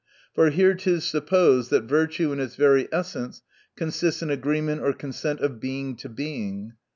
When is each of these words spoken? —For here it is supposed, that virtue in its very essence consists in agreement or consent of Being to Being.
—For 0.33 0.49
here 0.49 0.71
it 0.71 0.87
is 0.87 1.03
supposed, 1.03 1.69
that 1.69 1.83
virtue 1.83 2.31
in 2.33 2.39
its 2.39 2.55
very 2.55 2.87
essence 2.91 3.43
consists 3.75 4.23
in 4.23 4.31
agreement 4.31 4.81
or 4.81 4.93
consent 4.93 5.41
of 5.41 5.59
Being 5.59 5.95
to 5.97 6.09
Being. 6.09 6.73